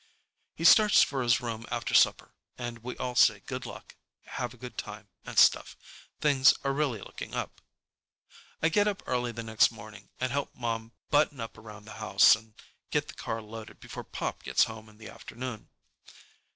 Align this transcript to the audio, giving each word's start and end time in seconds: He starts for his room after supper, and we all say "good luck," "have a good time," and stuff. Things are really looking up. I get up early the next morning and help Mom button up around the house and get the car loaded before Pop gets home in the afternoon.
He 0.55 0.63
starts 0.63 1.03
for 1.03 1.21
his 1.21 1.41
room 1.41 1.67
after 1.69 1.93
supper, 1.93 2.33
and 2.57 2.79
we 2.79 2.97
all 2.97 3.13
say 3.13 3.41
"good 3.41 3.67
luck," 3.67 3.95
"have 4.25 4.51
a 4.51 4.57
good 4.57 4.75
time," 4.75 5.09
and 5.27 5.37
stuff. 5.37 5.77
Things 6.19 6.55
are 6.63 6.73
really 6.73 7.01
looking 7.03 7.35
up. 7.35 7.61
I 8.63 8.69
get 8.69 8.87
up 8.87 9.03
early 9.05 9.31
the 9.31 9.43
next 9.43 9.69
morning 9.69 10.09
and 10.19 10.31
help 10.31 10.55
Mom 10.55 10.91
button 11.11 11.39
up 11.39 11.55
around 11.55 11.85
the 11.85 11.93
house 12.01 12.35
and 12.35 12.55
get 12.89 13.09
the 13.09 13.13
car 13.13 13.43
loaded 13.43 13.79
before 13.79 14.03
Pop 14.03 14.41
gets 14.41 14.63
home 14.63 14.89
in 14.89 14.97
the 14.97 15.07
afternoon. 15.07 15.69